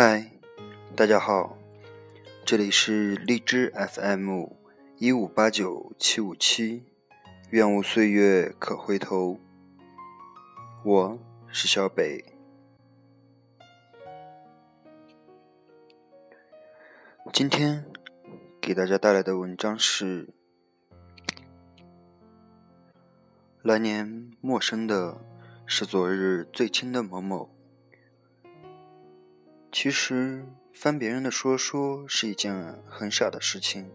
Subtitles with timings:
[0.00, 0.30] 嗨，
[0.94, 1.58] 大家好，
[2.46, 4.44] 这里是荔枝 FM
[4.96, 6.84] 一五八九七五七，
[7.50, 9.40] 愿无岁月可回头。
[10.84, 12.24] 我是小北，
[17.32, 17.84] 今天
[18.60, 20.32] 给大家带来的文章是：
[23.62, 25.20] 来年陌生的
[25.66, 27.57] 是昨日最亲的某某。
[29.80, 33.88] 其实翻别人的说说是一件很傻的事情。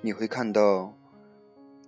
[0.00, 0.96] 你会看到，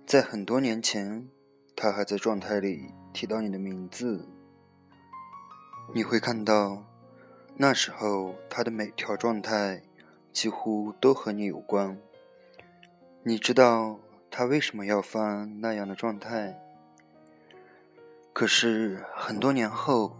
[0.05, 1.27] 在很多年前，
[1.75, 4.29] 他还在状态里提到你的名字。
[5.91, 6.83] 你会看到，
[7.55, 9.81] 那时候他的每条状态
[10.31, 11.99] 几乎都和你有关。
[13.23, 13.99] 你知道
[14.29, 16.61] 他为什么要发那样的状态？
[18.31, 20.15] 可是很多年后，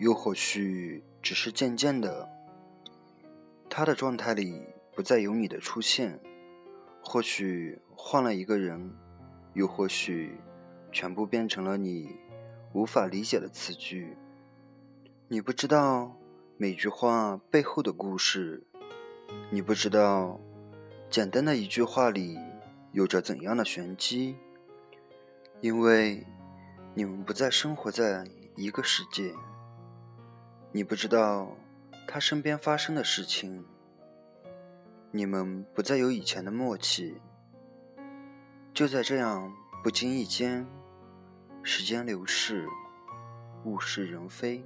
[0.00, 1.04] 又或许……
[1.26, 2.30] 只是渐渐的，
[3.68, 4.62] 他的状态里
[4.94, 6.20] 不再有你的出现，
[7.02, 8.94] 或许换了一个人，
[9.52, 10.38] 又或许
[10.92, 12.14] 全部变成了你
[12.72, 14.16] 无法理解的词句。
[15.26, 16.16] 你不知道
[16.58, 18.62] 每句话背后的故事，
[19.50, 20.38] 你不知道
[21.10, 22.38] 简单的一句话里
[22.92, 24.36] 有着怎样的玄机，
[25.60, 26.24] 因为
[26.94, 28.24] 你们不再生活在
[28.54, 29.34] 一个世界。
[30.72, 31.56] 你不知道
[32.06, 33.64] 他身边发生的事情，
[35.10, 37.20] 你们不再有以前的默契。
[38.74, 39.50] 就在这样
[39.82, 40.66] 不经意间，
[41.62, 42.68] 时间流逝，
[43.64, 44.62] 物是人非。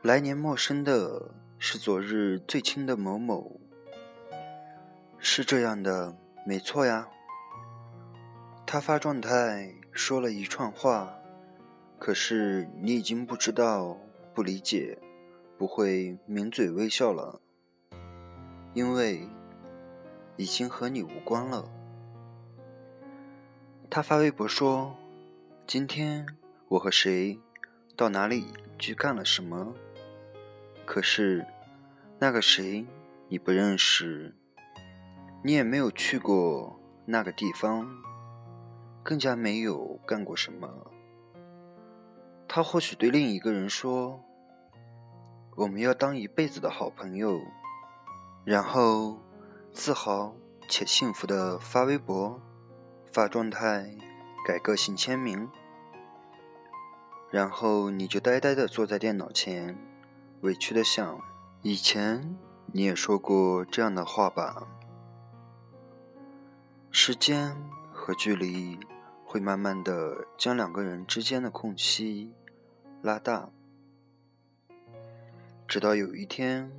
[0.00, 3.60] 来年陌生的是昨日最亲的某某，
[5.18, 6.16] 是这样的，
[6.46, 7.06] 没错呀。
[8.66, 11.19] 他发状态说了一串话。
[12.00, 13.94] 可是你已经不知道、
[14.34, 14.98] 不理解、
[15.58, 17.42] 不会抿嘴微笑了，
[18.72, 19.28] 因为
[20.38, 21.70] 已经和你无关了。
[23.90, 24.96] 他发微博说
[25.68, 26.26] ：“今天
[26.68, 27.38] 我和谁
[27.94, 28.46] 到哪里
[28.78, 29.74] 去干了什么？”
[30.86, 31.44] 可是
[32.18, 32.86] 那个谁
[33.28, 34.34] 你不认识，
[35.44, 37.86] 你也没有去过那个地方，
[39.02, 40.90] 更加没有干过什么。
[42.52, 44.20] 他或许对另一个人说
[45.54, 47.40] ：“我们要当一辈子的好朋友。”
[48.44, 49.20] 然后
[49.72, 50.34] 自豪
[50.68, 52.42] 且幸福的发微博、
[53.12, 53.96] 发状态、
[54.44, 55.48] 改个性签名。
[57.30, 59.78] 然后你就呆呆的坐在电脑前，
[60.40, 61.20] 委屈的想：
[61.62, 62.36] 以前
[62.72, 64.66] 你也说过这样的话吧？
[66.90, 67.56] 时间
[67.92, 68.76] 和距离
[69.24, 72.34] 会慢慢的将两个人之间的空隙。
[73.02, 73.50] 拉大，
[75.66, 76.70] 直到有一天，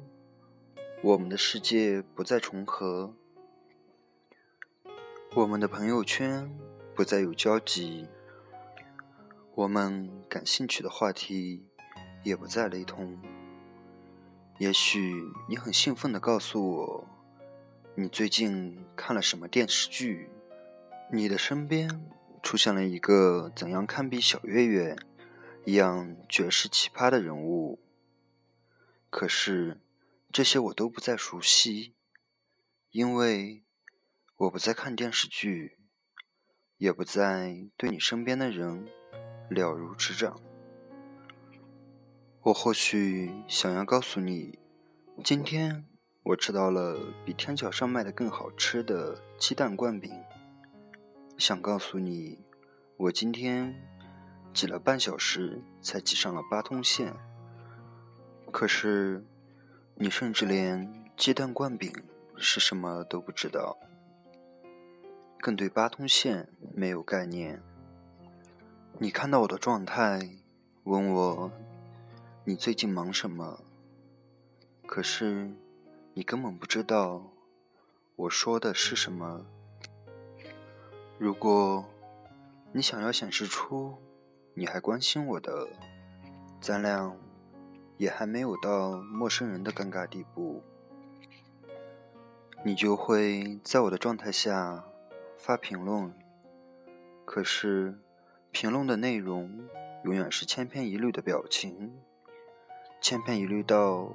[1.01, 3.15] 我们的世界不再重合，
[5.33, 6.47] 我们的朋友圈
[6.93, 8.07] 不再有交集，
[9.55, 11.65] 我们感兴趣的话题
[12.21, 13.19] 也不再雷同。
[14.59, 17.07] 也许你很兴奋的告诉我，
[17.95, 20.29] 你最近看了什么电视剧？
[21.11, 22.05] 你的身边
[22.43, 24.95] 出现了一个怎样堪比小月月？
[25.63, 27.79] 一样绝世奇葩的人物，
[29.11, 29.79] 可是
[30.31, 31.93] 这些我都不再熟悉，
[32.89, 33.63] 因为
[34.37, 35.77] 我不再看电视剧，
[36.77, 38.87] 也不再对你身边的人
[39.51, 40.41] 了如指掌。
[42.41, 44.57] 我或许想要告诉你，
[45.23, 45.85] 今天
[46.23, 50.11] 我吃到了比天桥上卖的更好吃的鸡蛋灌饼。
[51.37, 52.39] 想告诉你，
[52.97, 53.90] 我今天。
[54.53, 57.13] 挤了半小时才挤上了八通线，
[58.51, 59.25] 可是
[59.95, 61.91] 你甚至连鸡蛋灌饼
[62.35, 63.77] 是什么都不知道，
[65.39, 67.63] 更对八通线没有概念。
[68.99, 70.37] 你看到我的状态，
[70.83, 71.51] 问我
[72.43, 73.63] 你最近忙什么？
[74.85, 75.49] 可是
[76.13, 77.31] 你根本不知道
[78.17, 79.45] 我说的是什么。
[81.17, 81.85] 如果
[82.73, 83.97] 你想要显示出。
[84.53, 85.67] 你还关心我的，
[86.59, 87.15] 咱俩
[87.97, 90.61] 也还没有到陌生人的尴尬地步，
[92.63, 94.83] 你就会在我的状态下
[95.37, 96.13] 发评论。
[97.23, 97.97] 可是
[98.51, 99.69] 评论的内容
[100.03, 101.93] 永远是千篇一律的表情，
[102.99, 104.13] 千篇一律到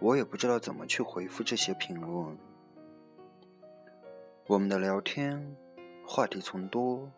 [0.00, 2.36] 我也不知道怎么去回复这些评论。
[4.48, 5.54] 我们的聊天
[6.04, 7.08] 话题从多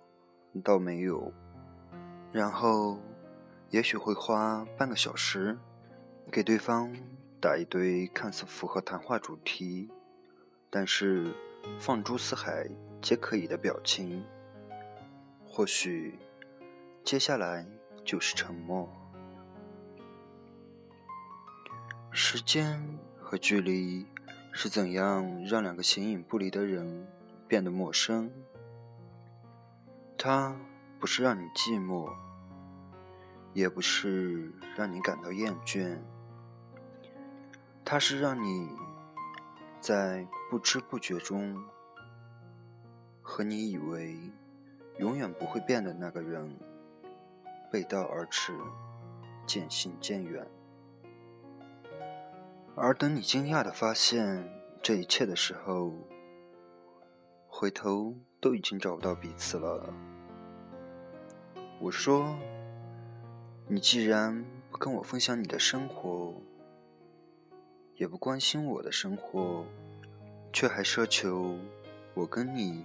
[0.63, 1.33] 到没有。
[2.32, 2.99] 然后，
[3.69, 5.58] 也许会花半个小时
[6.31, 6.90] 给对方
[7.38, 9.90] 打一堆看似符合谈话主题，
[10.70, 11.34] 但是
[11.79, 12.67] 放诸四海
[13.02, 14.25] 皆可以的表情。
[15.46, 16.19] 或许
[17.05, 17.67] 接下来
[18.02, 18.90] 就是沉默。
[22.11, 24.06] 时间和距离
[24.52, 27.06] 是怎样让两个形影不离的人
[27.46, 28.31] 变得陌生？
[30.17, 30.56] 他
[31.03, 32.09] 不是让你寂寞。
[33.55, 35.99] 也不是让你感到厌倦，
[37.85, 38.67] 它是让你
[39.79, 41.63] 在不知不觉中
[43.21, 44.17] 和你以为
[44.97, 46.59] 永远不会变的那个人
[47.71, 48.55] 背道而驰，
[49.47, 50.47] 渐行渐远。
[52.75, 54.49] 而等你惊讶的发现
[54.83, 55.93] 这一切的时候，
[57.49, 59.93] 回头都已经找不到彼此了。
[61.82, 62.38] 我说。
[63.69, 66.34] 你既然不跟我分享你的生活，
[67.96, 69.64] 也不关心我的生活，
[70.52, 71.58] 却还奢求
[72.12, 72.84] 我跟你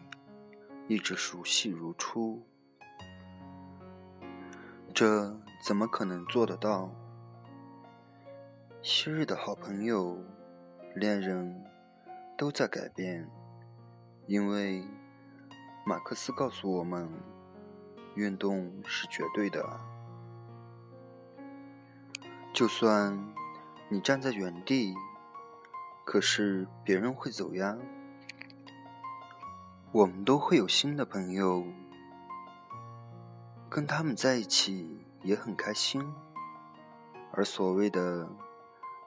[0.87, 2.41] 一直熟悉如初，
[4.93, 6.89] 这怎么可能做得到？
[8.81, 10.17] 昔日的好朋友、
[10.95, 11.65] 恋人，
[12.37, 13.27] 都在改变，
[14.25, 14.85] 因为
[15.85, 17.09] 马克思告诉我们，
[18.17, 19.63] 运动是绝对的。
[22.51, 23.17] 就算
[23.87, 24.95] 你站在原地，
[26.03, 27.77] 可是别人会走呀。
[29.91, 31.63] 我们都会有新的朋友，
[33.69, 36.03] 跟他们在一起也很开心。
[37.31, 38.27] 而所谓的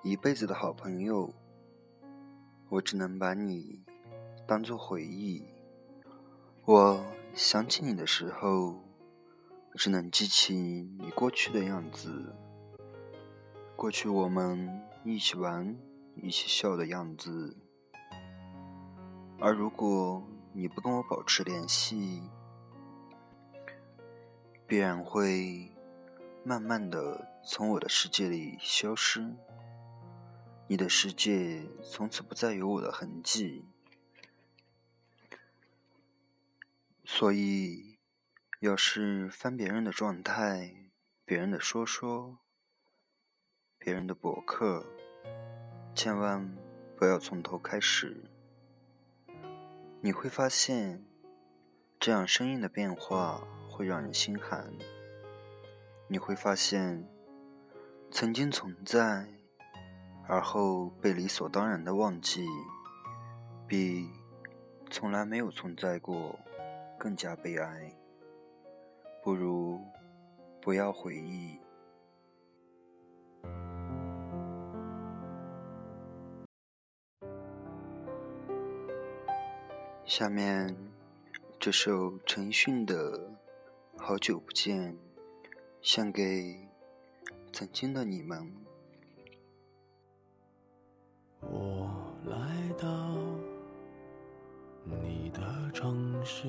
[0.03, 1.35] 一辈子的好朋友，
[2.69, 3.83] 我只能把你
[4.47, 5.45] 当做回忆。
[6.65, 7.05] 我
[7.35, 8.81] 想起你的时候，
[9.75, 10.55] 只能记起
[10.99, 12.34] 你过去的样子。
[13.76, 15.75] 过去我们一起玩、
[16.17, 17.56] 一起笑的样子，
[19.38, 20.22] 而如果
[20.52, 22.22] 你不跟我保持联系，
[24.67, 25.73] 必然会
[26.44, 29.34] 慢慢的从我的世界里消失，
[30.66, 33.64] 你的世界从此不再有我的痕迹。
[37.05, 37.89] 所以，
[38.61, 40.93] 要是翻别人的状态、
[41.25, 42.41] 别人的说说。
[43.79, 44.85] 别人的博客，
[45.95, 46.55] 千万
[46.95, 48.23] 不要从头开始。
[50.03, 51.03] 你会发现，
[51.99, 54.71] 这样声音的变化会让人心寒。
[56.07, 57.09] 你会发现，
[58.11, 59.27] 曾经存在，
[60.29, 62.47] 而后被理所当然的忘记，
[63.67, 64.11] 比
[64.91, 66.39] 从来没有存在过
[66.99, 67.97] 更加悲哀。
[69.22, 69.78] 不如
[70.61, 71.58] 不要回忆。
[80.06, 80.75] 下面
[81.58, 83.19] 这首陈奕迅的
[83.96, 84.93] 《好久不见》，
[85.82, 86.69] 献给
[87.52, 88.50] 曾经的你们。
[91.40, 91.88] 我
[92.26, 92.88] 来到
[94.84, 96.49] 你的城市，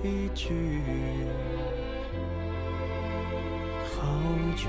[0.00, 0.80] 一句
[3.84, 4.06] 好
[4.56, 4.68] 久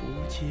[0.00, 0.46] 不见。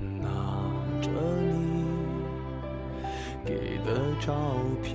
[0.00, 0.28] 拿
[1.02, 1.10] 着
[1.42, 1.84] 你
[3.44, 4.32] 给的照
[4.80, 4.94] 片，